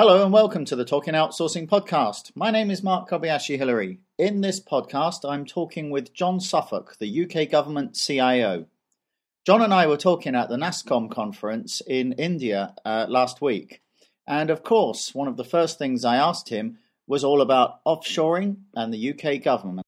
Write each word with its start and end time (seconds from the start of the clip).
Hello 0.00 0.22
and 0.22 0.32
welcome 0.32 0.64
to 0.66 0.76
the 0.76 0.84
Talking 0.84 1.14
Outsourcing 1.14 1.68
podcast. 1.68 2.30
My 2.36 2.52
name 2.52 2.70
is 2.70 2.84
Mark 2.84 3.10
Kobayashi 3.10 3.58
Hillary. 3.58 3.98
In 4.16 4.42
this 4.42 4.60
podcast, 4.60 5.28
I'm 5.28 5.44
talking 5.44 5.90
with 5.90 6.14
John 6.14 6.38
Suffolk, 6.38 6.94
the 7.00 7.24
UK 7.24 7.50
government 7.50 7.96
CIO. 7.96 8.66
John 9.44 9.60
and 9.60 9.74
I 9.74 9.88
were 9.88 9.96
talking 9.96 10.36
at 10.36 10.48
the 10.48 10.56
NASSCOM 10.56 11.10
conference 11.10 11.82
in 11.84 12.12
India 12.12 12.76
uh, 12.84 13.06
last 13.08 13.42
week. 13.42 13.82
And 14.24 14.50
of 14.50 14.62
course, 14.62 15.16
one 15.16 15.26
of 15.26 15.36
the 15.36 15.42
first 15.42 15.78
things 15.78 16.04
I 16.04 16.14
asked 16.14 16.48
him 16.48 16.78
was 17.08 17.24
all 17.24 17.40
about 17.40 17.84
offshoring 17.84 18.58
and 18.76 18.94
the 18.94 19.12
UK 19.12 19.42
government. 19.42 19.87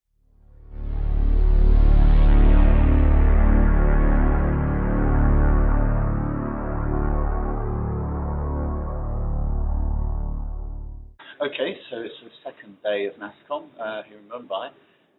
Second 12.61 12.77
day 12.83 13.07
of 13.07 13.15
NASSCOM 13.17 13.65
uh, 13.81 14.03
here 14.05 14.19
in 14.19 14.29
Mumbai. 14.29 14.69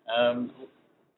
Um, 0.05 0.51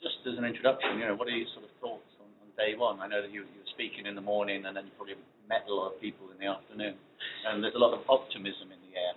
just 0.02 0.16
as 0.24 0.38
an 0.38 0.46
introduction, 0.46 1.00
you 1.00 1.08
know, 1.08 1.16
what 1.16 1.28
are 1.28 1.36
your 1.36 1.48
sort 1.52 1.66
of 1.66 1.72
thoughts 1.82 2.08
on, 2.20 2.28
on 2.40 2.48
day 2.56 2.80
one? 2.80 3.02
I 3.02 3.08
know 3.08 3.22
that 3.22 3.32
you, 3.32 3.42
you, 3.42 3.60
were 3.60 3.74
speaking 3.74 4.06
in 4.06 4.16
the 4.16 4.22
morning 4.22 4.64
and 4.66 4.76
then 4.76 4.86
you 4.86 4.92
probably 4.96 5.16
met 5.50 5.68
a 5.68 5.74
lot 5.74 5.92
of 5.92 6.00
people 6.00 6.32
in 6.32 6.40
the 6.40 6.48
afternoon, 6.48 6.96
and 7.48 7.64
there's 7.64 7.76
a 7.76 7.80
lot 7.80 7.94
of 7.94 8.08
optimism 8.08 8.72
in 8.72 8.80
the 8.88 8.96
air. 8.96 9.14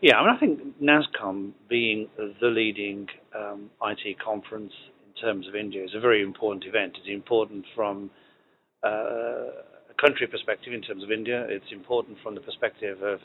Yeah, 0.00 0.18
I 0.18 0.22
mean, 0.22 0.34
I 0.36 0.38
think 0.38 0.80
NASSCOM 0.80 1.52
being 1.68 2.08
the 2.16 2.48
leading 2.48 3.08
um, 3.34 3.70
IT 3.82 4.20
conference 4.22 4.72
in 5.06 5.20
terms 5.20 5.48
of 5.48 5.56
India 5.56 5.82
is 5.82 5.90
a 5.96 6.00
very 6.00 6.22
important 6.22 6.66
event. 6.66 6.94
It's 6.98 7.10
important 7.10 7.64
from 7.74 8.10
uh, 8.84 9.58
a 9.90 9.96
country 10.00 10.28
perspective 10.28 10.72
in 10.72 10.82
terms 10.82 11.02
of 11.02 11.10
India. 11.10 11.46
It's 11.48 11.72
important 11.72 12.18
from 12.22 12.36
the 12.36 12.42
perspective 12.42 13.02
of 13.02 13.18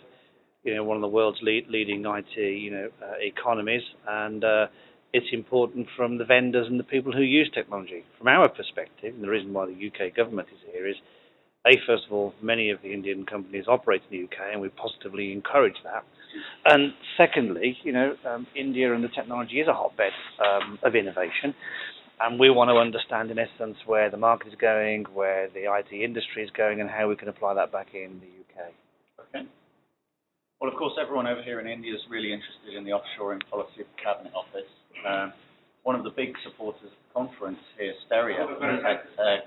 you 0.63 0.75
know, 0.75 0.83
one 0.83 0.97
of 0.97 1.01
the 1.01 1.07
world's 1.07 1.39
lead, 1.41 1.67
leading 1.69 2.05
IT, 2.05 2.37
you 2.37 2.71
know, 2.71 2.89
uh, 3.01 3.13
economies, 3.19 3.81
and 4.07 4.43
uh, 4.43 4.67
it's 5.13 5.27
important 5.33 5.87
from 5.97 6.17
the 6.17 6.25
vendors 6.25 6.67
and 6.67 6.79
the 6.79 6.83
people 6.83 7.11
who 7.11 7.21
use 7.23 7.49
technology. 7.53 8.03
From 8.17 8.27
our 8.27 8.47
perspective, 8.47 9.13
and 9.15 9.23
the 9.23 9.29
reason 9.29 9.53
why 9.53 9.65
the 9.65 9.73
UK 9.73 10.15
government 10.15 10.49
is 10.53 10.59
here 10.71 10.87
is, 10.87 10.95
a 11.65 11.77
first 11.85 12.03
of 12.07 12.13
all, 12.13 12.33
many 12.41 12.71
of 12.71 12.81
the 12.81 12.91
Indian 12.91 13.25
companies 13.25 13.65
operate 13.67 14.01
in 14.09 14.17
the 14.17 14.23
UK, 14.23 14.53
and 14.53 14.61
we 14.61 14.69
positively 14.69 15.31
encourage 15.31 15.75
that. 15.83 16.03
And 16.65 16.93
secondly, 17.17 17.77
you 17.83 17.91
know, 17.91 18.15
um, 18.27 18.47
India 18.55 18.93
and 18.93 19.03
the 19.03 19.09
technology 19.09 19.59
is 19.59 19.67
a 19.67 19.73
hotbed 19.73 20.11
um, 20.39 20.79
of 20.83 20.95
innovation, 20.95 21.53
and 22.19 22.39
we 22.39 22.49
want 22.49 22.69
to 22.69 22.77
understand, 22.77 23.31
in 23.31 23.39
essence, 23.39 23.77
where 23.85 24.09
the 24.09 24.17
market 24.17 24.47
is 24.47 24.55
going, 24.59 25.05
where 25.13 25.49
the 25.49 25.65
IT 25.65 25.91
industry 25.91 26.43
is 26.43 26.49
going, 26.51 26.81
and 26.81 26.89
how 26.89 27.09
we 27.09 27.15
can 27.15 27.27
apply 27.27 27.53
that 27.55 27.71
back 27.71 27.87
in 27.93 28.21
the 28.21 28.61
UK. 28.61 28.71
Well, 30.61 30.69
of 30.69 30.77
course, 30.77 30.93
everyone 31.01 31.25
over 31.25 31.41
here 31.41 31.57
in 31.57 31.65
India 31.65 31.89
is 31.89 32.05
really 32.05 32.29
interested 32.29 32.77
in 32.77 32.85
the 32.85 32.93
offshoring 32.93 33.41
policy 33.49 33.81
of 33.81 33.89
the 33.89 33.97
Cabinet 33.97 34.29
Office. 34.37 34.69
Um, 35.01 35.33
one 35.81 35.97
of 35.97 36.05
the 36.05 36.13
big 36.13 36.37
supporters 36.45 36.85
of 36.85 36.93
the 36.93 37.13
conference 37.17 37.57
here, 37.81 37.97
Steria, 38.05 38.45
has 38.45 38.77
had 38.85 39.01
uh, 39.17 39.41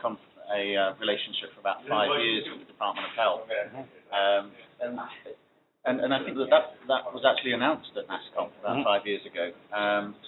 a 0.50 0.74
uh, 0.74 0.98
relationship 0.98 1.54
for 1.54 1.62
about 1.62 1.86
five 1.86 2.10
years 2.18 2.50
with 2.50 2.66
the 2.66 2.68
Department 2.74 3.06
of 3.06 3.14
Health. 3.14 3.46
Um, 4.10 4.50
and, 4.82 4.98
and, 5.86 5.96
and 6.02 6.10
I 6.10 6.18
think 6.26 6.34
that, 6.34 6.50
that 6.50 6.74
that 6.90 7.06
was 7.14 7.22
actually 7.22 7.54
announced 7.54 7.94
at 7.94 8.10
NASSCOM 8.10 8.50
about 8.58 8.82
mm-hmm. 8.82 8.82
five 8.82 9.06
years 9.06 9.22
ago. 9.22 9.54
Um, 9.70 10.18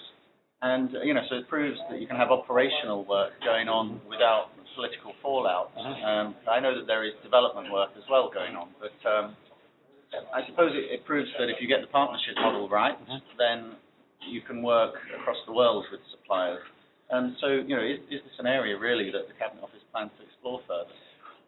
and, 0.63 0.87
you 1.03 1.11
know, 1.11 1.27
so 1.27 1.35
it 1.35 1.51
proves 1.51 1.77
that 1.91 1.99
you 1.99 2.07
can 2.07 2.15
have 2.15 2.31
operational 2.31 3.03
work 3.03 3.35
going 3.43 3.67
on 3.67 3.99
without 4.07 4.55
political 4.79 5.11
fallout. 5.19 5.75
Mm-hmm. 5.75 5.99
Um, 5.99 6.27
I 6.47 6.63
know 6.63 6.79
that 6.79 6.87
there 6.87 7.03
is 7.03 7.11
development 7.27 7.75
work 7.75 7.91
as 7.99 8.07
well 8.09 8.31
going 8.31 8.55
on, 8.55 8.71
but 8.79 8.95
um, 9.03 9.35
I 10.33 10.45
suppose 10.47 10.71
it, 10.73 10.91
it, 10.91 11.05
proves 11.05 11.29
that 11.39 11.49
if 11.49 11.57
you 11.59 11.67
get 11.67 11.81
the 11.81 11.87
partnership 11.87 12.35
model 12.35 12.69
right, 12.69 12.97
mm-hmm. 12.97 13.21
then 13.37 13.75
you 14.29 14.41
can 14.41 14.61
work 14.61 14.95
across 15.19 15.37
the 15.45 15.53
world 15.53 15.85
with 15.91 16.01
suppliers. 16.11 16.63
And 17.09 17.35
so, 17.39 17.47
you 17.47 17.75
know, 17.75 17.83
is, 17.83 17.99
is, 18.11 18.19
this 18.23 18.35
an 18.39 18.47
area 18.47 18.77
really 18.77 19.11
that 19.11 19.27
the 19.27 19.35
Cabinet 19.39 19.63
Office 19.63 19.83
plans 19.91 20.11
to 20.19 20.25
explore 20.25 20.59
further? 20.67 20.91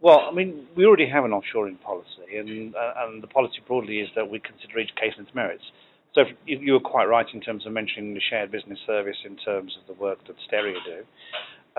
Well, 0.02 0.24
I 0.30 0.32
mean, 0.32 0.68
we 0.78 0.86
already 0.86 1.10
have 1.10 1.26
an 1.26 1.32
offshoring 1.32 1.82
policy, 1.82 2.38
and 2.38 2.74
uh, 2.74 3.04
and 3.04 3.22
the 3.22 3.28
policy 3.28 3.60
broadly 3.68 4.00
is 4.00 4.08
that 4.16 4.30
we 4.30 4.40
consider 4.40 4.80
each 4.80 4.96
case 4.96 5.12
on 5.18 5.26
its 5.26 5.36
merits. 5.36 5.64
So 6.16 6.22
if, 6.48 6.62
you 6.62 6.74
were 6.74 6.80
quite 6.80 7.06
right 7.06 7.26
in 7.34 7.42
terms 7.42 7.66
of 7.66 7.74
mentioning 7.74 8.14
the 8.14 8.22
shared 8.30 8.52
business 8.52 8.80
service 8.88 9.18
in 9.26 9.36
terms 9.38 9.78
of 9.80 9.94
the 9.94 10.02
work 10.02 10.20
that 10.28 10.36
Steria 10.50 10.80
do. 10.86 11.04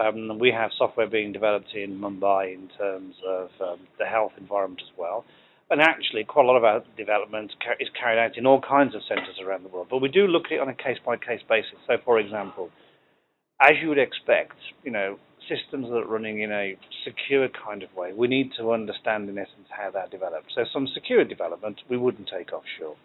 Um, 0.00 0.39
we 0.39 0.53
have 0.53 0.71
software 0.79 1.09
being 1.09 1.33
developed 1.33 1.75
in 1.75 1.99
Mumbai 1.99 2.55
in 2.55 2.69
terms 2.79 3.15
of 3.27 3.50
um, 3.61 3.79
the 3.99 4.06
health 4.06 4.33
environment 4.39 4.83
as 4.83 4.97
well. 4.97 5.25
And 5.70 5.81
actually, 5.81 6.25
quite 6.25 6.44
a 6.44 6.48
lot 6.48 6.56
of 6.56 6.64
our 6.64 6.82
development 6.97 7.53
is 7.78 7.88
carried 7.98 8.19
out 8.19 8.36
in 8.36 8.44
all 8.44 8.60
kinds 8.60 8.97
of 8.97 9.03
centres 9.08 9.38
around 9.41 9.64
the 9.64 9.69
world. 9.69 9.86
But 9.88 9.98
we 9.98 10.08
do 10.08 10.26
look 10.26 10.47
at 10.47 10.53
it 10.53 10.60
on 10.60 10.69
a 10.69 10.75
case-by-case 10.75 11.42
basis. 11.48 11.78
So, 11.86 11.94
for 12.04 12.19
example, 12.19 12.70
as 13.62 13.75
you 13.81 13.88
would 13.88 13.98
expect, 13.98 14.56
you 14.82 14.91
know, 14.91 15.19
systems 15.48 15.86
that 15.88 15.97
are 15.97 16.06
running 16.06 16.41
in 16.42 16.50
a 16.50 16.76
secure 17.04 17.48
kind 17.48 17.84
of 17.84 17.94
way, 17.94 18.12
we 18.12 18.26
need 18.26 18.50
to 18.58 18.72
understand, 18.72 19.28
in 19.28 19.38
essence, 19.38 19.69
how 19.70 19.92
that 19.92 20.10
develops. 20.10 20.54
So, 20.56 20.64
some 20.72 20.88
secure 20.92 21.25
development 21.25 21.81
we 21.88 21.97
wouldn't 21.97 22.28
take 22.28 22.52
offshore. 22.52 22.97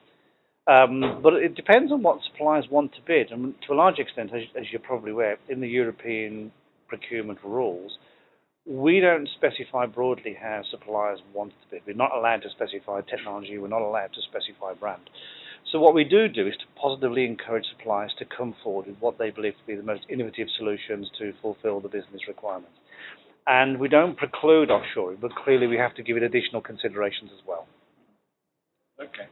Um, 0.67 1.21
but 1.21 1.33
it 1.33 1.53
depends 1.53 1.91
on 1.91 2.01
what 2.01 2.19
suppliers 2.31 2.65
want 2.71 2.93
to 2.93 3.01
bid. 3.05 3.31
And 3.31 3.53
to 3.67 3.73
a 3.73 3.75
large 3.75 3.99
extent, 3.99 4.31
as, 4.33 4.41
as 4.59 4.65
you're 4.71 4.81
probably 4.81 5.11
aware, 5.11 5.37
in 5.49 5.61
the 5.61 5.67
European 5.67 6.51
procurement 6.87 7.37
rules, 7.43 7.99
we 8.65 8.99
don't 8.99 9.29
specify 9.35 9.85
broadly 9.85 10.35
how 10.39 10.61
suppliers 10.69 11.19
want 11.33 11.51
to 11.51 11.75
be. 11.75 11.81
We're 11.85 11.95
not 11.95 12.15
allowed 12.15 12.41
to 12.43 12.49
specify 12.49 13.01
technology. 13.01 13.57
We're 13.57 13.67
not 13.67 13.83
allowed 13.83 14.13
to 14.13 14.21
specify 14.21 14.73
brand. 14.73 15.09
So 15.71 15.79
what 15.79 15.93
we 15.93 16.03
do 16.03 16.27
do 16.27 16.47
is 16.47 16.55
to 16.57 16.65
positively 16.79 17.25
encourage 17.25 17.65
suppliers 17.77 18.13
to 18.19 18.25
come 18.25 18.55
forward 18.63 18.87
with 18.87 18.97
what 18.99 19.17
they 19.17 19.29
believe 19.29 19.53
to 19.53 19.65
be 19.67 19.75
the 19.75 19.83
most 19.83 20.05
innovative 20.09 20.47
solutions 20.57 21.09
to 21.19 21.33
fulfill 21.41 21.79
the 21.79 21.89
business 21.89 22.21
requirements. 22.27 22.77
And 23.47 23.79
we 23.79 23.87
don't 23.87 24.17
preclude 24.17 24.69
offshoring, 24.69 25.21
but 25.21 25.35
clearly 25.35 25.67
we 25.67 25.77
have 25.77 25.93
to 25.95 26.03
give 26.03 26.17
it 26.17 26.23
additional 26.23 26.61
considerations 26.61 27.29
as 27.33 27.45
well. 27.45 27.67
Okay. 28.99 29.29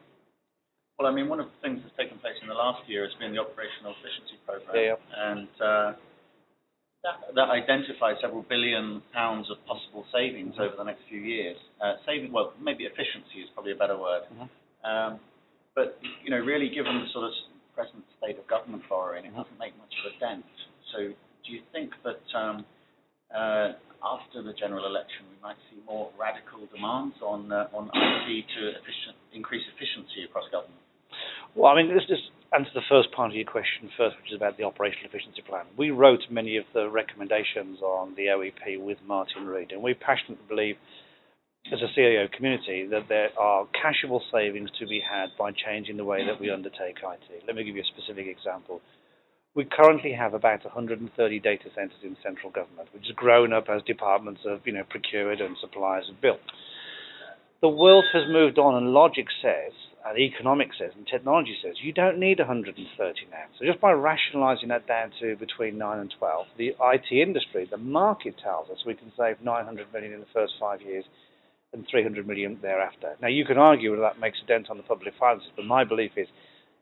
Well, 1.00 1.08
I 1.12 1.16
mean, 1.16 1.28
one 1.28 1.40
of 1.40 1.48
the 1.48 1.68
things 1.68 1.82
that's 1.82 1.96
taken 1.98 2.20
place 2.20 2.36
in 2.42 2.48
the 2.48 2.54
last 2.54 2.88
year 2.88 3.04
has 3.04 3.14
been 3.20 3.34
the 3.34 3.42
operational 3.42 3.96
efficiency 3.98 4.38
program. 4.46 4.78
Yeah. 4.78 4.96
And 5.18 5.48
uh, 5.58 5.94
that, 7.04 7.36
that 7.36 7.50
identifies 7.52 8.16
several 8.24 8.44
billion 8.48 9.04
pounds 9.14 9.52
of 9.52 9.60
possible 9.68 10.08
savings 10.12 10.56
over 10.56 10.76
the 10.78 10.88
next 10.88 11.04
few 11.10 11.20
years. 11.20 11.58
Uh, 11.84 12.00
saving, 12.08 12.32
well, 12.32 12.54
maybe 12.64 12.86
efficiency 12.86 13.44
is 13.44 13.50
probably 13.54 13.74
a 13.74 13.80
better 13.80 14.00
word. 14.00 14.24
Mm-hmm. 14.32 14.48
Um, 14.88 15.20
but 15.76 16.00
you 16.24 16.32
know, 16.32 16.40
really, 16.40 16.70
given 16.70 17.04
the 17.04 17.10
sort 17.12 17.26
of 17.26 17.34
present 17.76 18.04
state 18.22 18.38
of 18.38 18.48
government 18.48 18.84
borrowing, 18.88 19.26
it 19.26 19.36
doesn't 19.36 19.60
make 19.60 19.76
much 19.78 19.92
of 20.06 20.14
a 20.14 20.20
dent. 20.22 20.46
So, 20.94 21.12
do 21.12 21.48
you 21.52 21.66
think 21.74 21.92
that 22.06 22.24
um, 22.38 22.64
uh, 23.34 23.74
after 24.06 24.46
the 24.46 24.54
general 24.54 24.86
election, 24.86 25.26
we 25.28 25.40
might 25.42 25.58
see 25.72 25.82
more 25.90 26.14
radical 26.16 26.64
demands 26.70 27.18
on 27.26 27.52
uh, 27.52 27.74
on 27.74 27.90
IT 27.90 28.28
to 28.30 28.62
efficient, 28.80 29.18
increase 29.34 29.66
efficiency 29.76 30.24
across 30.30 30.46
government? 30.54 30.80
Well, 31.56 31.72
I 31.72 31.76
mean, 31.76 31.94
let's 31.94 32.08
just 32.08 32.24
answer 32.54 32.72
the 32.74 32.86
first 32.90 33.12
part 33.12 33.30
of 33.30 33.36
your 33.36 33.46
question 33.46 33.90
first, 33.98 34.18
which 34.18 34.32
is 34.32 34.38
about 34.38 34.58
the 34.58 34.64
operational 34.64 35.06
efficiency 35.06 35.42
plan. 35.42 35.66
We 35.78 35.92
wrote 35.92 36.22
many 36.30 36.58
of 36.58 36.66
the 36.74 36.90
recommendations 36.90 37.82
on 37.82 38.16
the 38.16 38.34
OEP 38.34 38.82
with 38.82 38.98
Martin 39.06 39.46
Read, 39.46 39.72
and 39.72 39.82
we 39.82 39.94
passionately 39.94 40.46
believe, 40.50 40.76
as 41.72 41.82
a 41.82 41.94
CIO 41.94 42.28
community, 42.36 42.88
that 42.90 43.08
there 43.08 43.30
are 43.38 43.68
cashable 43.78 44.22
savings 44.32 44.70
to 44.80 44.88
be 44.88 45.02
had 45.02 45.30
by 45.38 45.52
changing 45.52 45.98
the 45.98 46.06
way 46.06 46.26
that 46.26 46.40
we 46.40 46.50
undertake 46.50 46.98
IT. 47.02 47.44
Let 47.46 47.56
me 47.56 47.64
give 47.64 47.76
you 47.76 47.84
a 47.84 47.94
specific 47.94 48.28
example. 48.28 48.82
We 49.56 49.66
currently 49.66 50.14
have 50.14 50.34
about 50.34 50.66
130 50.66 51.40
data 51.40 51.70
centers 51.76 52.02
in 52.04 52.18
central 52.24 52.52
government, 52.52 52.90
which 52.94 53.06
has 53.06 53.16
grown 53.16 53.54
up 53.54 53.70
as 53.70 53.84
departments 53.84 54.42
have, 54.50 54.62
you 54.66 54.74
know, 54.74 54.84
procured 54.90 55.40
and 55.40 55.56
suppliers 55.62 56.06
have 56.10 56.20
built. 56.20 56.42
The 57.62 57.70
world 57.70 58.06
has 58.12 58.24
moved 58.28 58.58
on, 58.58 58.76
and 58.76 58.92
logic 58.92 59.28
says 59.42 59.74
Uh, 60.06 60.10
and 60.10 60.20
economics 60.20 60.76
says 60.80 60.92
and 60.96 61.08
technology 61.08 61.56
says 61.64 61.76
you 61.82 61.94
don't 61.94 62.20
need 62.20 62.40
130 62.40 62.76
now. 63.32 63.38
So 63.58 63.66
just 63.66 63.80
by 63.80 63.92
rationalizing 63.92 64.70
that 64.70 64.88
down 64.88 65.12
to 65.22 65.36
between 65.38 65.78
9 65.78 66.00
and 66.00 66.14
12, 66.18 66.46
the 66.58 66.76
IT 66.82 67.12
industry, 67.12 67.68
the 67.70 67.78
market 67.78 68.36
tells 68.44 68.70
us 68.70 68.84
we 68.86 68.96
can 68.96 69.12
save 69.18 69.42
900 69.42 69.94
million 69.94 70.14
in 70.14 70.20
the 70.20 70.34
first 70.34 70.54
five 70.60 70.82
years 70.82 71.06
and 71.72 71.86
300 71.90 72.28
million 72.28 72.60
thereafter. 72.62 73.16
Now 73.22 73.30
you 73.30 73.46
can 73.46 73.58
argue 73.58 73.92
whether 73.92 74.04
that 74.04 74.20
makes 74.20 74.38
a 74.44 74.48
dent 74.48 74.70
on 74.70 74.78
the 74.78 74.84
public 74.84 75.14
finances, 75.20 75.50
but 75.56 75.66
my 75.66 75.84
belief 75.84 76.12
is 76.18 76.28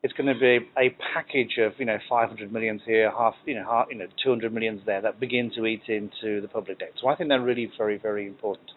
it's 0.03 0.13
going 0.13 0.33
to 0.33 0.39
be 0.39 0.67
a 0.77 0.95
package 1.13 1.59
of 1.59 1.73
you 1.77 1.85
know 1.85 1.99
500 2.09 2.51
millions 2.51 2.81
here, 2.85 3.11
half 3.11 3.35
you 3.45 3.55
know 3.55 3.65
half, 3.65 3.87
you 3.91 3.97
know 3.97 4.07
200 4.23 4.51
millions 4.53 4.81
there 4.85 5.01
that 5.01 5.19
begin 5.19 5.51
to 5.55 5.65
eat 5.65 5.83
into 5.87 6.41
the 6.41 6.47
public 6.47 6.79
debt. 6.79 6.93
So 6.99 7.07
I 7.07 7.15
think 7.15 7.29
they're 7.29 7.41
really 7.41 7.71
very 7.77 7.97
very 7.97 8.25
important. 8.25 8.71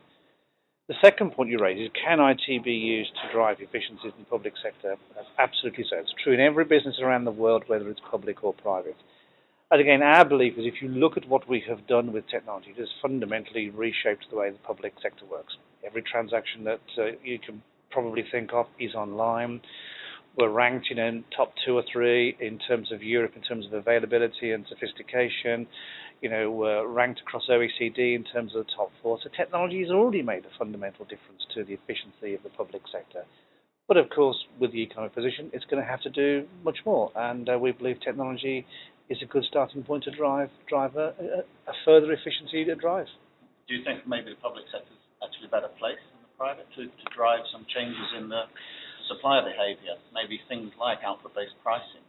The 0.87 0.95
second 1.03 1.33
point 1.33 1.49
you 1.49 1.59
raise 1.59 1.81
is 1.81 1.91
can 1.97 2.21
IT 2.21 2.63
be 2.63 2.73
used 2.73 3.13
to 3.15 3.33
drive 3.33 3.57
efficiencies 3.61 4.13
in 4.13 4.19
the 4.19 4.29
public 4.29 4.53
sector? 4.63 4.97
Absolutely 5.39 5.87
so. 5.89 5.97
It's 5.97 6.13
true 6.23 6.35
in 6.35 6.41
every 6.41 6.67
business 6.67 6.97
around 7.01 7.25
the 7.25 7.31
world, 7.31 7.65
whether 7.69 7.89
it's 7.89 8.01
public 8.11 8.45
or 8.45 8.53
private. 8.53 8.97
And 9.71 9.81
again, 9.81 10.03
our 10.03 10.27
belief 10.27 10.59
is 10.59 10.67
if 10.67 10.83
you 10.83 10.89
look 10.89 11.17
at 11.17 11.27
what 11.27 11.49
we 11.49 11.65
have 11.67 11.87
done 11.87 12.13
with 12.13 12.29
technology, 12.29 12.75
it 12.77 12.79
has 12.79 12.91
fundamentally 13.01 13.71
reshaped 13.71 14.27
the 14.31 14.37
way 14.37 14.51
the 14.51 14.59
public 14.59 14.93
sector 15.01 15.25
works. 15.25 15.57
Every 15.87 16.03
transaction 16.03 16.65
that 16.65 16.83
uh, 16.99 17.17
you 17.25 17.39
can 17.39 17.63
probably 17.91 18.25
think 18.31 18.53
of 18.53 18.67
is 18.79 18.95
online. 18.95 19.63
We're 20.37 20.51
ranked 20.51 20.89
in 20.91 20.99
you 20.99 21.03
know, 21.03 21.23
top 21.35 21.55
two 21.65 21.77
or 21.79 21.85
three 21.91 22.37
in 22.41 22.59
terms 22.59 22.93
of 22.93 23.03
Europe, 23.03 23.33
in 23.37 23.43
terms 23.43 23.65
of 23.65 23.73
availability 23.73 24.53
and 24.53 24.67
sophistication. 24.69 25.67
You 26.21 26.31
know, 26.31 26.51
we're 26.51 26.87
ranked 26.87 27.21
across 27.21 27.45
OECD 27.51 28.15
in 28.15 28.25
terms 28.25 28.55
of 28.55 28.67
the 28.67 28.73
top 28.77 28.91
four. 29.03 29.19
So 29.23 29.29
technology 29.37 29.81
has 29.81 29.91
already 29.91 30.23
made 30.23 30.45
a 30.45 30.59
fundamental 30.59 31.05
difference 31.05 31.45
to 31.55 31.65
the 31.65 31.75
efficiency 31.75 32.35
of 32.35 32.43
the 32.43 32.51
public 32.51 32.83
sector. 32.91 33.25
But 33.87 33.99
of 33.99 34.09
course, 34.09 34.37
with 34.59 34.73
the 34.73 34.81
economic 34.81 35.15
position, 35.15 35.51
it's 35.53 35.65
going 35.67 35.83
to 35.83 35.89
have 35.89 36.01
to 36.03 36.11
do 36.11 36.49
much 36.65 36.79
more. 36.87 37.13
And 37.15 37.49
uh, 37.49 37.59
we 37.59 37.73
believe 37.73 38.01
technology 38.01 38.65
is 39.11 39.19
a 39.21 39.27
good 39.27 39.45
starting 39.45 39.83
point 39.83 40.05
to 40.05 40.11
drive 40.11 40.49
drive 40.69 40.97
a, 40.97 41.45
a, 41.69 41.75
further 41.85 42.13
efficiency 42.13 42.65
to 42.65 42.75
drive. 42.75 43.07
Do 43.69 43.75
you 43.77 43.85
think 43.85 44.09
maybe 44.09 44.33
the 44.33 44.41
public 44.41 44.65
sector 44.73 44.89
is 44.89 45.05
actually 45.21 45.49
a 45.49 45.53
better 45.53 45.73
place 45.77 46.01
than 46.01 46.25
the 46.25 46.33
private 46.41 46.69
to, 46.77 46.89
to 46.89 47.07
drive 47.13 47.45
some 47.53 47.67
changes 47.69 48.09
in 48.17 48.29
the 48.29 48.49
supplier 49.09 49.45
behavior, 49.45 50.01
maybe 50.17 50.41
things 50.49 50.73
like 50.81 51.05
output-based 51.05 51.57
pricing? 51.61 52.04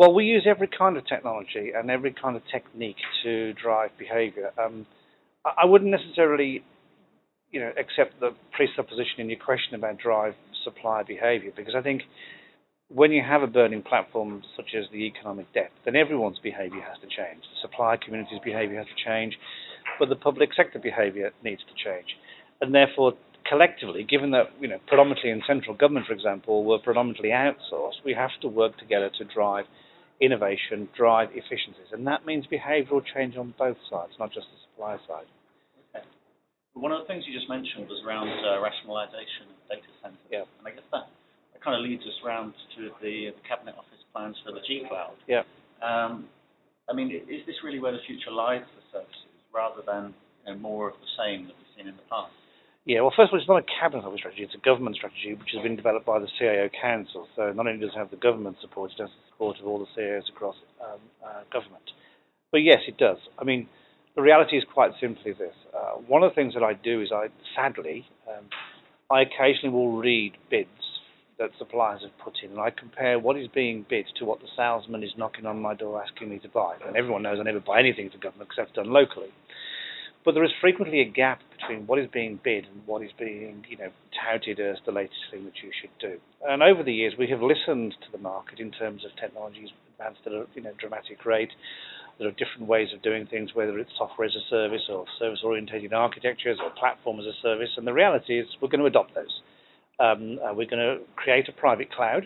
Well, 0.00 0.14
we 0.14 0.24
use 0.24 0.46
every 0.48 0.66
kind 0.66 0.96
of 0.96 1.06
technology 1.06 1.72
and 1.76 1.90
every 1.90 2.14
kind 2.14 2.34
of 2.34 2.40
technique 2.50 2.96
to 3.22 3.52
drive 3.52 3.90
behavior. 3.98 4.50
Um, 4.56 4.86
I 5.44 5.66
wouldn't 5.66 5.90
necessarily, 5.90 6.64
you 7.50 7.60
know, 7.60 7.70
accept 7.78 8.18
the 8.18 8.30
presupposition 8.56 9.18
in 9.18 9.28
your 9.28 9.38
question 9.38 9.74
about 9.74 9.98
drive 9.98 10.32
supplier 10.64 11.04
behavior 11.04 11.50
because 11.54 11.74
I 11.76 11.82
think 11.82 12.00
when 12.88 13.12
you 13.12 13.22
have 13.22 13.42
a 13.42 13.46
burning 13.46 13.82
platform 13.82 14.40
such 14.56 14.72
as 14.74 14.86
the 14.90 15.04
economic 15.04 15.52
debt, 15.52 15.70
then 15.84 15.96
everyone's 15.96 16.38
behavior 16.38 16.80
has 16.80 16.96
to 17.02 17.06
change. 17.06 17.44
The 17.52 17.68
supply 17.68 17.98
community's 18.02 18.40
behavior 18.42 18.78
has 18.78 18.86
to 18.86 19.04
change, 19.04 19.36
but 19.98 20.08
the 20.08 20.16
public 20.16 20.48
sector 20.56 20.78
behavior 20.78 21.30
needs 21.44 21.60
to 21.60 21.76
change. 21.76 22.08
And 22.62 22.74
therefore, 22.74 23.12
collectively, 23.46 24.04
given 24.08 24.30
that 24.30 24.48
you 24.62 24.68
know 24.68 24.78
predominantly 24.86 25.28
in 25.28 25.42
central 25.46 25.76
government, 25.76 26.06
for 26.06 26.14
example, 26.14 26.64
we're 26.64 26.78
predominantly 26.78 27.36
outsourced, 27.36 28.00
we 28.02 28.14
have 28.14 28.30
to 28.40 28.48
work 28.48 28.78
together 28.78 29.10
to 29.18 29.24
drive 29.26 29.66
innovation, 30.20 30.88
drive 30.96 31.30
efficiencies, 31.32 31.90
and 31.92 32.06
that 32.06 32.26
means 32.26 32.44
behavioural 32.46 33.02
change 33.14 33.36
on 33.36 33.54
both 33.58 33.76
sides, 33.88 34.12
not 34.18 34.32
just 34.32 34.46
the 34.52 34.58
supply 34.68 34.96
side. 35.08 35.26
Okay. 35.90 36.04
One 36.74 36.92
of 36.92 37.00
the 37.00 37.08
things 37.08 37.24
you 37.26 37.32
just 37.32 37.48
mentioned 37.48 37.88
was 37.88 38.04
around 38.06 38.28
uh, 38.28 38.60
rationalisation 38.60 39.48
of 39.48 39.58
data 39.68 39.90
centres, 40.02 40.30
yeah. 40.30 40.44
and 40.60 40.68
I 40.68 40.70
guess 40.70 40.84
that, 40.92 41.08
that 41.52 41.60
kind 41.64 41.74
of 41.74 41.82
leads 41.82 42.02
us 42.02 42.16
round 42.24 42.52
to 42.76 42.92
the 43.00 43.32
the 43.32 43.44
cabinet 43.48 43.74
office 43.76 44.04
plans 44.12 44.36
for 44.44 44.52
the 44.52 44.60
G 44.66 44.84
Cloud. 44.88 45.16
Yeah. 45.26 45.42
Um, 45.80 46.28
I 46.88 46.92
mean, 46.92 47.10
is 47.10 47.46
this 47.46 47.56
really 47.64 47.80
where 47.80 47.92
the 47.92 48.04
future 48.06 48.30
lies 48.30 48.62
for 48.76 48.82
services, 49.00 49.40
rather 49.54 49.80
than 49.86 50.12
you 50.44 50.52
know, 50.52 50.58
more 50.58 50.88
of 50.90 50.96
the 51.00 51.12
same 51.16 51.46
that 51.46 51.54
we've 51.56 51.72
seen 51.76 51.88
in 51.88 51.96
the 51.96 52.08
past? 52.10 52.34
Yeah, 52.90 53.02
well, 53.02 53.14
first 53.14 53.30
of 53.30 53.34
all, 53.34 53.38
it's 53.38 53.46
not 53.46 53.62
a 53.62 53.70
cabinet 53.78 54.02
office 54.02 54.18
strategy, 54.18 54.42
it's 54.42 54.58
a 54.58 54.66
government 54.66 54.96
strategy 54.96 55.38
which 55.38 55.54
has 55.54 55.62
been 55.62 55.76
developed 55.76 56.06
by 56.06 56.18
the 56.18 56.26
CIO 56.40 56.68
Council. 56.74 57.28
So 57.36 57.52
not 57.52 57.68
only 57.68 57.78
does 57.78 57.94
it 57.94 57.96
have 57.96 58.10
the 58.10 58.16
government 58.16 58.56
support, 58.60 58.90
it 58.90 59.00
has 59.00 59.10
the 59.10 59.30
support 59.30 59.60
of 59.60 59.66
all 59.68 59.78
the 59.78 59.86
CIOs 59.94 60.28
across 60.28 60.56
um, 60.82 60.98
uh, 61.24 61.46
government. 61.52 61.86
But 62.50 62.66
yes, 62.66 62.82
it 62.88 62.98
does. 62.98 63.18
I 63.38 63.44
mean, 63.44 63.68
the 64.16 64.22
reality 64.22 64.56
is 64.56 64.64
quite 64.74 64.90
simply 65.00 65.30
this. 65.30 65.54
Uh, 65.72 66.02
one 66.02 66.24
of 66.24 66.32
the 66.32 66.34
things 66.34 66.54
that 66.54 66.64
I 66.64 66.74
do 66.74 67.00
is 67.00 67.10
I, 67.14 67.28
sadly, 67.54 68.06
um, 68.26 68.46
I 69.08 69.22
occasionally 69.22 69.70
will 69.70 69.96
read 69.96 70.32
bids 70.50 70.82
that 71.38 71.50
suppliers 71.58 72.02
have 72.02 72.18
put 72.18 72.42
in, 72.42 72.50
and 72.50 72.58
I 72.58 72.70
compare 72.70 73.20
what 73.20 73.38
is 73.38 73.46
being 73.54 73.86
bid 73.88 74.06
to 74.18 74.24
what 74.24 74.40
the 74.40 74.48
salesman 74.56 75.04
is 75.04 75.10
knocking 75.16 75.46
on 75.46 75.62
my 75.62 75.76
door 75.76 76.02
asking 76.02 76.28
me 76.28 76.40
to 76.40 76.48
buy. 76.48 76.74
And 76.84 76.96
everyone 76.96 77.22
knows 77.22 77.38
I 77.38 77.44
never 77.44 77.60
buy 77.60 77.78
anything 77.78 78.10
for 78.10 78.18
government 78.18 78.50
except 78.50 78.74
done 78.74 78.90
locally. 78.90 79.30
But 80.24 80.34
there 80.34 80.44
is 80.44 80.50
frequently 80.60 81.00
a 81.00 81.08
gap 81.08 81.40
between 81.58 81.86
what 81.86 81.98
is 81.98 82.08
being 82.12 82.38
bid 82.42 82.66
and 82.66 82.86
what 82.86 83.02
is 83.02 83.10
being, 83.18 83.64
you 83.68 83.78
know, 83.78 83.88
touted 84.12 84.60
as 84.60 84.76
the 84.84 84.92
latest 84.92 85.20
thing 85.30 85.44
that 85.44 85.56
you 85.62 85.70
should 85.80 85.90
do. 85.98 86.18
And 86.46 86.62
over 86.62 86.82
the 86.82 86.92
years, 86.92 87.14
we 87.18 87.28
have 87.30 87.40
listened 87.40 87.94
to 88.04 88.12
the 88.12 88.18
market 88.18 88.60
in 88.60 88.70
terms 88.70 89.04
of 89.04 89.12
technologies 89.18 89.70
advanced 89.92 90.20
at 90.26 90.32
a 90.32 90.44
you 90.54 90.62
know, 90.62 90.72
dramatic 90.78 91.24
rate. 91.24 91.50
There 92.18 92.28
are 92.28 92.32
different 92.32 92.68
ways 92.68 92.88
of 92.94 93.02
doing 93.02 93.26
things, 93.26 93.54
whether 93.54 93.78
it's 93.78 93.90
software 93.96 94.28
as 94.28 94.34
a 94.34 94.44
service 94.50 94.82
or 94.90 95.06
service-oriented 95.18 95.92
architectures 95.94 96.58
or 96.62 96.70
platform 96.78 97.18
as 97.18 97.24
a 97.24 97.32
service. 97.40 97.70
And 97.78 97.86
the 97.86 97.94
reality 97.94 98.38
is, 98.38 98.46
we're 98.60 98.68
going 98.68 98.80
to 98.80 98.86
adopt 98.86 99.14
those. 99.14 99.40
Um, 99.98 100.38
uh, 100.44 100.52
we're 100.52 100.68
going 100.68 100.84
to 100.84 100.98
create 101.16 101.48
a 101.48 101.52
private 101.52 101.90
cloud 101.90 102.24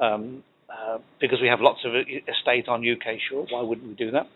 um, 0.00 0.42
uh, 0.70 0.98
because 1.20 1.40
we 1.42 1.48
have 1.48 1.60
lots 1.60 1.80
of 1.84 1.92
estate 1.94 2.68
on 2.68 2.80
UK 2.80 3.18
shore. 3.30 3.46
Why 3.50 3.62
wouldn't 3.62 3.86
we 3.86 3.94
do 3.94 4.12
that? 4.12 4.28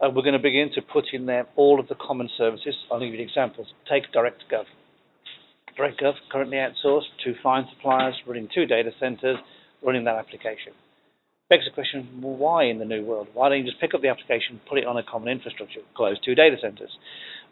Uh, 0.00 0.10
we're 0.10 0.22
going 0.22 0.34
to 0.34 0.38
begin 0.38 0.70
to 0.74 0.82
put 0.82 1.04
in 1.12 1.26
there 1.26 1.46
all 1.56 1.80
of 1.80 1.88
the 1.88 1.94
common 1.94 2.28
services. 2.36 2.74
I'll 2.90 3.00
give 3.00 3.14
you 3.14 3.22
examples. 3.22 3.68
Take 3.90 4.12
DirectGov. 4.12 4.64
DirectGov 5.78 6.14
currently 6.30 6.58
outsourced 6.58 7.10
to 7.24 7.34
fine 7.42 7.66
suppliers 7.74 8.14
running 8.26 8.48
two 8.54 8.66
data 8.66 8.90
centers 9.00 9.38
running 9.82 10.04
that 10.04 10.16
application. 10.16 10.72
Begs 11.50 11.64
the 11.66 11.74
question, 11.74 12.08
why 12.20 12.64
in 12.64 12.78
the 12.78 12.86
new 12.86 13.04
world? 13.04 13.28
Why 13.34 13.48
don't 13.48 13.58
you 13.58 13.64
just 13.64 13.80
pick 13.80 13.92
up 13.92 14.00
the 14.00 14.08
application, 14.08 14.60
put 14.68 14.78
it 14.78 14.86
on 14.86 14.96
a 14.96 15.02
common 15.02 15.28
infrastructure, 15.28 15.80
close 15.94 16.18
two 16.24 16.34
data 16.34 16.56
centers? 16.60 16.90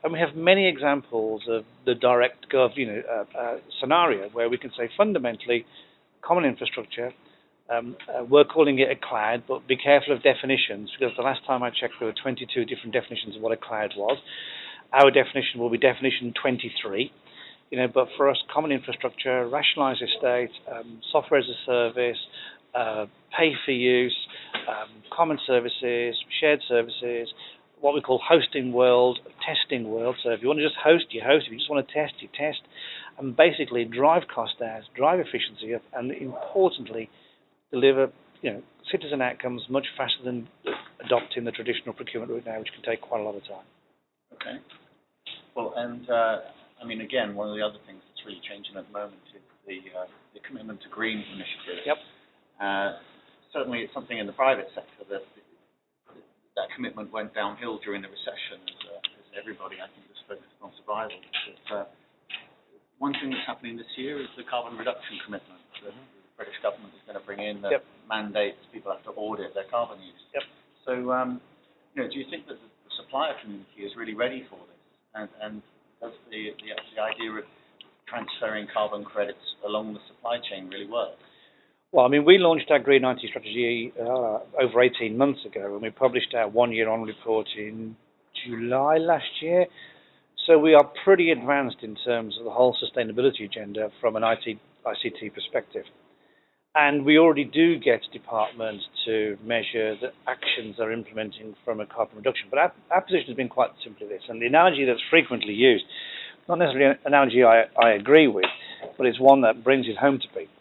And 0.02 0.12
we 0.12 0.18
have 0.18 0.34
many 0.34 0.66
examples 0.66 1.42
of 1.46 1.64
the 1.84 1.92
DirectGov 1.92 2.70
you 2.76 2.86
know, 2.86 3.02
uh, 3.08 3.38
uh, 3.38 3.58
scenario 3.80 4.30
where 4.30 4.48
we 4.48 4.56
can 4.56 4.70
say 4.76 4.88
fundamentally 4.96 5.66
common 6.22 6.44
infrastructure, 6.44 7.12
um, 7.70 7.96
uh, 8.08 8.24
we're 8.24 8.44
calling 8.44 8.78
it 8.78 8.90
a 8.90 8.96
cloud, 8.96 9.44
but 9.48 9.66
be 9.66 9.76
careful 9.76 10.14
of 10.14 10.22
definitions 10.22 10.90
because 10.98 11.14
the 11.16 11.22
last 11.22 11.40
time 11.46 11.62
I 11.62 11.70
checked, 11.70 11.94
there 11.98 12.08
were 12.08 12.14
22 12.22 12.64
different 12.64 12.92
definitions 12.92 13.36
of 13.36 13.42
what 13.42 13.52
a 13.52 13.56
cloud 13.56 13.92
was. 13.96 14.18
Our 14.92 15.10
definition 15.10 15.60
will 15.60 15.70
be 15.70 15.78
definition 15.78 16.34
23. 16.40 17.12
You 17.70 17.78
know, 17.78 17.88
but 17.88 18.08
for 18.18 18.28
us, 18.28 18.36
common 18.52 18.70
infrastructure, 18.70 19.48
rationalized 19.48 20.02
estate, 20.02 20.50
um, 20.70 21.00
software 21.10 21.40
as 21.40 21.46
a 21.46 21.64
service, 21.64 22.18
uh, 22.74 23.06
pay 23.36 23.52
for 23.64 23.72
use, 23.72 24.16
um, 24.68 24.90
common 25.10 25.38
services, 25.46 26.14
shared 26.38 26.60
services, 26.68 27.32
what 27.80 27.94
we 27.94 28.00
call 28.00 28.20
hosting 28.22 28.72
world, 28.72 29.18
testing 29.44 29.90
world. 29.90 30.16
So 30.22 30.30
if 30.30 30.42
you 30.42 30.48
want 30.48 30.58
to 30.60 30.64
just 30.64 30.76
host, 30.82 31.06
you 31.10 31.22
host. 31.24 31.46
If 31.46 31.52
you 31.52 31.58
just 31.58 31.70
want 31.70 31.86
to 31.86 31.94
test, 31.94 32.14
you 32.20 32.28
test. 32.28 32.60
And 33.18 33.36
basically 33.36 33.84
drive 33.84 34.22
cost 34.32 34.58
down, 34.60 34.82
drive 34.94 35.20
efficiency 35.20 35.74
up, 35.74 35.82
and 35.92 36.12
importantly, 36.12 37.10
deliver 37.72 38.12
you 38.42 38.52
know, 38.52 38.62
citizen 38.90 39.22
outcomes 39.22 39.62
much 39.70 39.86
faster 39.96 40.22
than 40.24 40.46
adopting 41.04 41.44
the 41.44 41.50
traditional 41.50 41.94
procurement 41.94 42.30
route 42.30 42.46
now, 42.46 42.58
which 42.58 42.70
can 42.74 42.84
take 42.84 43.00
quite 43.00 43.20
a 43.20 43.24
lot 43.24 43.34
of 43.34 43.42
time. 43.48 43.66
Okay. 44.34 44.58
Well, 45.56 45.72
and 45.76 46.04
uh, 46.10 46.52
I 46.82 46.84
mean, 46.84 47.00
again, 47.00 47.34
one 47.34 47.48
of 47.48 47.56
the 47.56 47.62
other 47.62 47.78
things 47.86 48.02
that's 48.02 48.22
really 48.26 48.42
changing 48.42 48.76
at 48.76 48.86
the 48.86 48.94
moment 48.94 49.22
is 49.30 49.42
the, 49.66 49.78
uh, 49.94 50.10
the 50.34 50.42
commitment 50.42 50.82
to 50.82 50.88
green 50.90 51.22
initiatives. 51.22 51.86
Yep. 51.86 51.98
Uh, 52.58 52.90
certainly, 53.54 53.86
it's 53.86 53.94
something 53.94 54.18
in 54.18 54.26
the 54.26 54.36
private 54.36 54.66
sector 54.74 55.06
that 55.08 55.24
that 56.52 56.68
commitment 56.76 57.08
went 57.08 57.32
downhill 57.32 57.80
during 57.80 58.04
the 58.04 58.12
recession, 58.12 58.60
as, 58.60 58.80
uh, 58.92 59.20
as 59.24 59.26
everybody, 59.40 59.80
I 59.80 59.88
think, 59.88 60.04
was 60.12 60.20
focused 60.28 60.58
on 60.60 60.68
survival. 60.76 61.16
But 61.16 61.64
uh, 61.72 61.84
one 63.00 63.16
thing 63.16 63.32
that's 63.32 63.46
happening 63.48 63.80
this 63.80 63.88
year 63.96 64.20
is 64.20 64.28
the 64.36 64.44
carbon 64.44 64.76
reduction 64.76 65.16
commitment. 65.24 65.62
Mm-hmm 65.80 66.21
British 66.21 66.21
government 66.62 66.94
is 66.94 67.02
going 67.06 67.18
to 67.18 67.26
bring 67.26 67.42
in 67.42 67.60
that 67.62 67.82
yep. 67.82 67.84
mandates 68.08 68.58
people 68.72 68.92
have 68.92 69.02
to 69.04 69.12
audit 69.18 69.54
their 69.54 69.68
carbon 69.70 69.98
use. 70.00 70.22
Yep. 70.34 70.42
So, 70.86 71.12
um, 71.12 71.40
you 71.94 72.02
know, 72.02 72.08
do 72.08 72.18
you 72.18 72.26
think 72.30 72.46
that 72.46 72.56
the, 72.56 72.70
supplier 72.92 73.32
community 73.40 73.88
is 73.88 73.92
really 73.96 74.12
ready 74.12 74.44
for 74.50 74.60
this? 74.68 74.82
And, 75.14 75.28
and 75.40 75.62
does 76.00 76.12
the, 76.28 76.52
the, 76.60 76.76
the 76.94 77.00
idea 77.00 77.32
of 77.32 77.44
transferring 78.06 78.68
carbon 78.72 79.02
credits 79.02 79.40
along 79.66 79.94
the 79.94 80.00
supply 80.08 80.36
chain 80.50 80.68
really 80.68 80.86
work? 80.86 81.16
Well, 81.90 82.04
I 82.04 82.08
mean, 82.08 82.24
we 82.24 82.38
launched 82.38 82.70
our 82.70 82.78
Green 82.78 83.04
IT 83.04 83.20
strategy 83.28 83.92
uh, 84.00 84.40
over 84.60 84.82
18 84.82 85.16
months 85.16 85.40
ago, 85.44 85.72
and 85.74 85.82
we 85.82 85.90
published 85.90 86.34
our 86.34 86.48
one-year 86.48 86.88
on 86.88 87.02
report 87.02 87.46
in 87.56 87.96
July 88.46 88.96
last 88.96 89.40
year. 89.40 89.66
So 90.46 90.58
we 90.58 90.74
are 90.74 90.90
pretty 91.04 91.30
advanced 91.30 91.78
in 91.82 91.96
terms 92.04 92.36
of 92.38 92.44
the 92.44 92.50
whole 92.50 92.76
sustainability 92.76 93.44
agenda 93.44 93.90
from 94.00 94.16
an 94.16 94.22
IT, 94.24 94.58
ICT 94.84 95.34
perspective. 95.34 95.84
And 96.74 97.04
we 97.04 97.18
already 97.18 97.44
do 97.44 97.78
get 97.78 98.00
departments 98.14 98.84
to 99.04 99.36
measure 99.44 99.94
the 100.00 100.08
actions 100.26 100.76
they're 100.78 100.90
implementing 100.90 101.54
from 101.66 101.80
a 101.80 101.86
carbon 101.86 102.16
reduction. 102.16 102.46
But 102.48 102.58
our, 102.60 102.72
our 102.90 103.02
position 103.02 103.26
has 103.28 103.36
been 103.36 103.50
quite 103.50 103.70
simply 103.84 104.08
this, 104.08 104.22
and 104.28 104.40
the 104.40 104.46
analogy 104.46 104.86
that's 104.86 105.02
frequently 105.10 105.52
used, 105.52 105.84
not 106.48 106.58
necessarily 106.58 106.92
an 106.92 106.98
analogy 107.04 107.44
I, 107.44 107.64
I 107.78 107.90
agree 107.92 108.26
with, 108.26 108.46
but 108.96 109.06
it's 109.06 109.20
one 109.20 109.42
that 109.42 109.62
brings 109.62 109.86
it 109.86 109.98
home 109.98 110.18
to 110.18 110.28
people. 110.28 110.54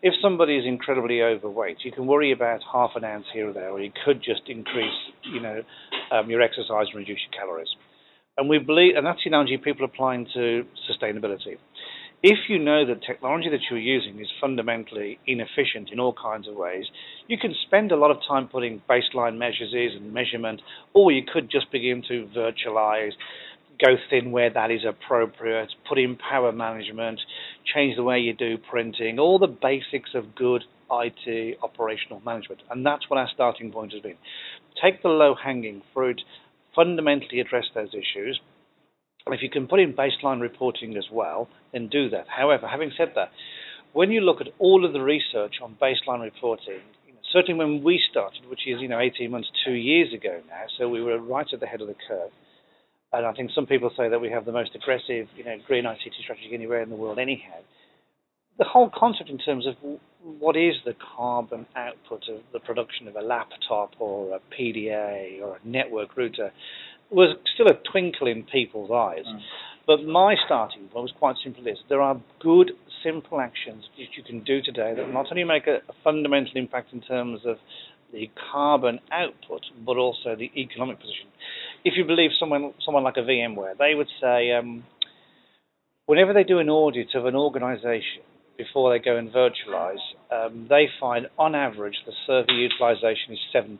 If 0.00 0.14
somebody 0.22 0.56
is 0.56 0.64
incredibly 0.64 1.22
overweight, 1.22 1.78
you 1.82 1.90
can 1.90 2.06
worry 2.06 2.30
about 2.30 2.60
half 2.72 2.90
an 2.94 3.02
ounce 3.02 3.26
here 3.32 3.50
or 3.50 3.52
there, 3.52 3.70
or 3.70 3.80
you 3.80 3.90
could 4.04 4.22
just 4.22 4.42
increase, 4.46 4.94
you 5.24 5.40
know, 5.40 5.62
um, 6.12 6.30
your 6.30 6.40
exercise 6.40 6.86
and 6.92 6.98
reduce 6.98 7.18
your 7.18 7.40
calories. 7.40 7.68
And 8.36 8.48
we 8.48 8.58
believe, 8.58 8.94
and 8.94 9.04
that's 9.04 9.18
the 9.24 9.30
analogy 9.30 9.56
people 9.56 9.84
applying 9.84 10.24
to 10.34 10.64
sustainability 10.88 11.56
if 12.22 12.38
you 12.48 12.58
know 12.58 12.84
that 12.84 13.02
technology 13.02 13.48
that 13.50 13.60
you're 13.70 13.78
using 13.78 14.20
is 14.20 14.26
fundamentally 14.40 15.20
inefficient 15.26 15.90
in 15.92 16.00
all 16.00 16.12
kinds 16.20 16.48
of 16.48 16.56
ways, 16.56 16.84
you 17.28 17.38
can 17.38 17.54
spend 17.66 17.92
a 17.92 17.96
lot 17.96 18.10
of 18.10 18.18
time 18.26 18.48
putting 18.48 18.82
baseline 18.90 19.38
measures 19.38 19.72
in 19.72 20.02
and 20.02 20.12
measurement, 20.12 20.60
or 20.94 21.12
you 21.12 21.22
could 21.32 21.48
just 21.50 21.70
begin 21.70 22.02
to 22.08 22.28
virtualize, 22.36 23.12
go 23.84 23.94
thin 24.10 24.32
where 24.32 24.50
that 24.50 24.72
is 24.72 24.80
appropriate, 24.84 25.68
put 25.88 25.98
in 25.98 26.16
power 26.16 26.50
management, 26.50 27.20
change 27.72 27.94
the 27.94 28.02
way 28.02 28.18
you 28.18 28.34
do 28.34 28.58
printing, 28.68 29.20
all 29.20 29.38
the 29.38 29.46
basics 29.46 30.10
of 30.14 30.34
good 30.34 30.64
IT 30.90 31.58
operational 31.62 32.20
management. 32.24 32.62
And 32.70 32.84
that's 32.84 33.08
what 33.08 33.18
our 33.18 33.28
starting 33.32 33.70
point 33.70 33.92
has 33.92 34.02
been. 34.02 34.16
Take 34.82 35.02
the 35.02 35.08
low 35.08 35.34
hanging 35.34 35.82
fruit, 35.94 36.20
fundamentally 36.74 37.38
address 37.38 37.66
those 37.74 37.90
issues. 37.94 38.40
And 39.28 39.34
if 39.34 39.42
you 39.42 39.50
can 39.50 39.68
put 39.68 39.78
in 39.78 39.92
baseline 39.92 40.40
reporting 40.40 40.96
as 40.96 41.04
well, 41.12 41.50
then 41.74 41.88
do 41.88 42.08
that. 42.08 42.24
However, 42.34 42.66
having 42.66 42.90
said 42.96 43.12
that, 43.14 43.30
when 43.92 44.10
you 44.10 44.22
look 44.22 44.40
at 44.40 44.46
all 44.58 44.86
of 44.86 44.94
the 44.94 45.02
research 45.02 45.56
on 45.62 45.76
baseline 45.80 46.22
reporting, 46.22 46.80
certainly 47.30 47.58
when 47.58 47.84
we 47.84 48.00
started, 48.10 48.48
which 48.48 48.60
is 48.66 48.80
you 48.80 48.88
know 48.88 48.98
18 48.98 49.30
months, 49.30 49.48
two 49.66 49.74
years 49.74 50.14
ago 50.14 50.40
now, 50.48 50.64
so 50.78 50.88
we 50.88 51.02
were 51.02 51.18
right 51.18 51.46
at 51.52 51.60
the 51.60 51.66
head 51.66 51.82
of 51.82 51.88
the 51.88 51.96
curve. 52.08 52.30
And 53.12 53.26
I 53.26 53.34
think 53.34 53.50
some 53.54 53.66
people 53.66 53.90
say 53.98 54.08
that 54.08 54.18
we 54.18 54.30
have 54.30 54.46
the 54.46 54.52
most 54.52 54.74
aggressive, 54.74 55.28
you 55.36 55.44
know, 55.44 55.56
green 55.66 55.84
ICT 55.84 56.22
strategy 56.22 56.48
anywhere 56.54 56.80
in 56.80 56.88
the 56.88 56.96
world, 56.96 57.18
anyhow. 57.18 57.60
The 58.56 58.64
whole 58.64 58.90
concept 58.94 59.28
in 59.28 59.36
terms 59.36 59.66
of 59.66 59.74
what 60.22 60.56
is 60.56 60.74
the 60.86 60.94
carbon 61.16 61.66
output 61.76 62.24
of 62.30 62.40
the 62.54 62.60
production 62.60 63.08
of 63.08 63.16
a 63.16 63.20
laptop 63.20 63.92
or 63.98 64.36
a 64.36 64.40
PDA 64.54 65.42
or 65.42 65.58
a 65.62 65.68
network 65.68 66.16
router 66.16 66.50
was 67.10 67.36
still 67.54 67.66
a 67.68 67.78
twinkle 67.90 68.26
in 68.26 68.44
people's 68.44 68.90
eyes. 68.90 69.24
Mm. 69.26 69.40
But 69.86 70.04
my 70.04 70.34
starting 70.44 70.88
point 70.88 71.04
was 71.04 71.14
quite 71.18 71.36
simple 71.42 71.64
this. 71.64 71.78
There 71.88 72.02
are 72.02 72.20
good, 72.40 72.72
simple 73.02 73.40
actions 73.40 73.84
that 73.96 74.06
you 74.16 74.22
can 74.22 74.44
do 74.44 74.60
today 74.60 74.92
that 74.94 75.10
not 75.10 75.26
only 75.30 75.44
make 75.44 75.66
a, 75.66 75.76
a 75.88 75.94
fundamental 76.04 76.52
impact 76.56 76.92
in 76.92 77.00
terms 77.00 77.40
of 77.46 77.56
the 78.12 78.30
carbon 78.52 79.00
output, 79.12 79.62
but 79.84 79.96
also 79.96 80.36
the 80.36 80.50
economic 80.56 80.98
position. 80.98 81.28
If 81.84 81.94
you 81.96 82.04
believe 82.04 82.30
someone, 82.38 82.74
someone 82.84 83.04
like 83.04 83.16
a 83.16 83.20
VMware, 83.20 83.78
they 83.78 83.94
would 83.94 84.08
say 84.20 84.52
um, 84.52 84.84
whenever 86.06 86.32
they 86.32 86.44
do 86.44 86.58
an 86.58 86.68
audit 86.68 87.14
of 87.14 87.26
an 87.26 87.34
organization 87.34 88.24
before 88.56 88.92
they 88.92 89.02
go 89.02 89.16
and 89.16 89.30
virtualize, 89.30 90.04
um, 90.32 90.66
they 90.68 90.88
find 91.00 91.28
on 91.38 91.54
average 91.54 91.94
the 92.04 92.12
server 92.26 92.52
utilization 92.52 93.32
is 93.32 93.38
7%. 93.54 93.78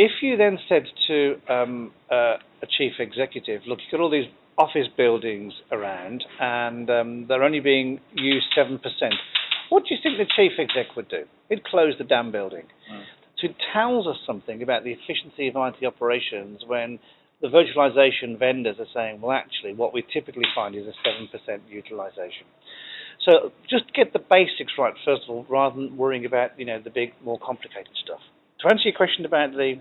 If 0.00 0.22
you 0.22 0.38
then 0.38 0.58
said 0.66 0.84
to 1.08 1.36
um, 1.52 1.92
uh, 2.10 2.40
a 2.62 2.66
chief 2.78 2.92
executive, 2.98 3.60
look, 3.66 3.80
you've 3.84 3.92
got 3.92 4.00
all 4.00 4.08
these 4.08 4.32
office 4.56 4.88
buildings 4.96 5.52
around 5.70 6.24
and 6.40 6.88
um, 6.88 7.26
they're 7.28 7.44
only 7.44 7.60
being 7.60 8.00
used 8.14 8.46
7%. 8.56 8.80
What 9.68 9.82
do 9.84 9.94
you 9.94 10.00
think 10.02 10.16
the 10.16 10.24
chief 10.24 10.52
exec 10.58 10.96
would 10.96 11.10
do? 11.10 11.24
He'd 11.50 11.64
close 11.64 11.96
the 11.98 12.04
damn 12.04 12.32
building. 12.32 12.64
Mm. 12.90 13.02
So 13.36 13.48
it 13.48 13.56
tells 13.74 14.06
us 14.06 14.16
something 14.26 14.62
about 14.62 14.84
the 14.84 14.92
efficiency 14.92 15.48
of 15.48 15.56
IT 15.56 15.84
operations 15.84 16.62
when 16.66 16.98
the 17.42 17.48
virtualization 17.48 18.38
vendors 18.38 18.76
are 18.78 18.88
saying, 18.94 19.20
well, 19.20 19.32
actually, 19.32 19.74
what 19.74 19.92
we 19.92 20.02
typically 20.10 20.48
find 20.54 20.74
is 20.76 20.86
a 20.86 20.96
7% 21.06 21.60
utilization. 21.68 22.48
So 23.28 23.52
just 23.68 23.92
get 23.92 24.14
the 24.14 24.18
basics 24.18 24.72
right, 24.78 24.94
first 25.04 25.24
of 25.28 25.34
all, 25.34 25.46
rather 25.46 25.76
than 25.76 25.98
worrying 25.98 26.24
about, 26.24 26.58
you 26.58 26.64
know, 26.64 26.80
the 26.82 26.88
big, 26.88 27.12
more 27.22 27.38
complicated 27.38 27.92
stuff. 28.02 28.20
To 28.60 28.68
answer 28.68 28.84
your 28.84 28.96
question 28.96 29.24
about 29.24 29.52
the 29.52 29.80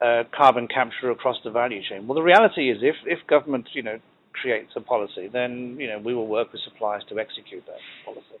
uh, 0.00 0.24
carbon 0.36 0.68
capture 0.68 1.10
across 1.10 1.36
the 1.44 1.50
value 1.50 1.80
chain? 1.88 2.06
Well, 2.06 2.16
the 2.16 2.22
reality 2.22 2.70
is, 2.70 2.78
if 2.82 2.96
if 3.06 3.26
government 3.26 3.68
you 3.72 3.82
know 3.82 3.98
creates 4.32 4.72
a 4.76 4.80
policy, 4.80 5.28
then 5.32 5.76
you 5.78 5.88
know 5.88 5.98
we 5.98 6.14
will 6.14 6.26
work 6.26 6.52
with 6.52 6.62
suppliers 6.62 7.04
to 7.08 7.18
execute 7.18 7.64
that 7.66 7.80
policy. 8.04 8.40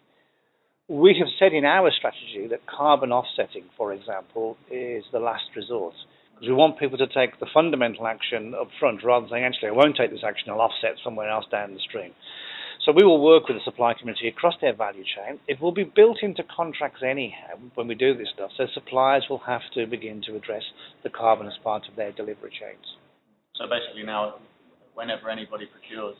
We 0.88 1.16
have 1.18 1.28
said 1.38 1.52
in 1.52 1.64
our 1.64 1.90
strategy 1.90 2.46
that 2.50 2.60
carbon 2.66 3.10
offsetting, 3.10 3.64
for 3.76 3.92
example, 3.92 4.56
is 4.70 5.04
the 5.10 5.18
last 5.18 5.50
resort 5.56 5.94
because 6.36 6.48
we 6.48 6.54
want 6.54 6.78
people 6.78 6.98
to 6.98 7.06
take 7.06 7.40
the 7.40 7.46
fundamental 7.52 8.06
action 8.06 8.54
up 8.54 8.68
front 8.78 9.02
rather 9.02 9.24
than 9.24 9.30
saying, 9.30 9.44
actually, 9.44 9.68
I 9.68 9.72
won't 9.72 9.96
take 9.96 10.10
this 10.10 10.22
action, 10.22 10.50
I'll 10.50 10.60
offset 10.60 11.00
somewhere 11.02 11.30
else 11.30 11.46
down 11.50 11.72
the 11.72 11.80
stream. 11.80 12.12
So 12.86 12.92
we 12.92 13.02
will 13.02 13.20
work 13.20 13.48
with 13.48 13.56
the 13.58 13.64
supply 13.64 13.94
community 13.98 14.28
across 14.28 14.54
their 14.60 14.72
value 14.72 15.02
chain. 15.02 15.40
It 15.48 15.60
will 15.60 15.72
be 15.72 15.82
built 15.82 16.18
into 16.22 16.44
contracts 16.44 17.02
anyhow 17.02 17.58
when 17.74 17.88
we 17.88 17.96
do 17.96 18.16
this 18.16 18.28
stuff. 18.32 18.50
So 18.56 18.66
suppliers 18.74 19.26
will 19.28 19.42
have 19.44 19.62
to 19.74 19.88
begin 19.88 20.22
to 20.28 20.36
address 20.36 20.62
the 21.02 21.10
carbon 21.10 21.48
as 21.48 21.54
part 21.64 21.82
of 21.90 21.96
their 21.96 22.12
delivery 22.12 22.54
chains. 22.54 22.86
So 23.56 23.64
basically 23.66 24.04
now, 24.04 24.36
whenever 24.94 25.28
anybody 25.28 25.66
procures 25.66 26.14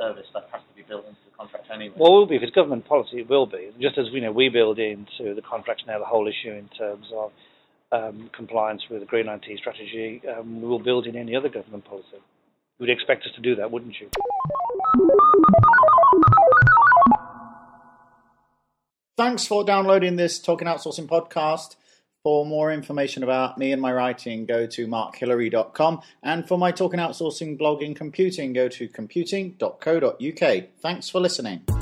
service, 0.00 0.24
that 0.32 0.48
has 0.50 0.62
to 0.64 0.74
be 0.74 0.80
built 0.80 1.04
into 1.04 1.20
the 1.28 1.36
contract 1.36 1.66
anyway. 1.68 1.94
Well, 1.98 2.08
it 2.08 2.18
will 2.24 2.26
be. 2.26 2.36
If 2.36 2.42
it's 2.42 2.56
government 2.56 2.88
policy, 2.88 3.20
it 3.20 3.28
will 3.28 3.46
be. 3.46 3.68
Just 3.78 3.98
as 3.98 4.06
you 4.12 4.22
know, 4.22 4.32
we 4.32 4.48
build 4.48 4.78
into 4.78 5.34
the 5.34 5.42
contracts 5.44 5.84
now 5.86 5.98
the 5.98 6.08
whole 6.08 6.26
issue 6.26 6.56
in 6.56 6.68
terms 6.72 7.04
of 7.12 7.32
um, 7.92 8.30
compliance 8.34 8.80
with 8.90 9.00
the 9.00 9.06
Green 9.06 9.28
IT 9.28 9.44
strategy, 9.58 10.22
um, 10.24 10.62
we 10.62 10.68
will 10.68 10.82
build 10.82 11.06
in 11.06 11.16
any 11.16 11.36
other 11.36 11.50
government 11.50 11.84
policy. 11.84 12.16
You 12.78 12.86
would 12.86 12.90
expect 12.90 13.24
us 13.26 13.32
to 13.34 13.40
do 13.40 13.54
that, 13.56 13.70
wouldn't 13.70 13.94
you? 14.00 14.08
Thanks 19.16 19.46
for 19.46 19.62
downloading 19.62 20.16
this 20.16 20.40
Talking 20.40 20.66
Outsourcing 20.66 21.06
podcast. 21.06 21.76
For 22.22 22.46
more 22.46 22.72
information 22.72 23.22
about 23.22 23.58
me 23.58 23.72
and 23.72 23.82
my 23.82 23.92
writing, 23.92 24.46
go 24.46 24.66
to 24.66 24.86
markhillary.com. 24.86 26.02
And 26.22 26.46
for 26.46 26.56
my 26.56 26.70
Talking 26.70 27.00
Outsourcing 27.00 27.58
blog 27.58 27.82
in 27.82 27.94
computing, 27.94 28.52
go 28.52 28.68
to 28.68 28.88
computing.co.uk. 28.88 30.64
Thanks 30.80 31.08
for 31.08 31.20
listening. 31.20 31.81